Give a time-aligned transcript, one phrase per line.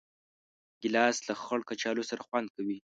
[0.81, 2.77] ګیلاس له خړ کچالو سره خوند کوي.